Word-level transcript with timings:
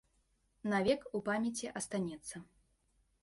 Навек 0.71 1.03
у 1.19 1.19
памяці 1.27 1.71
астанецца. 1.81 2.37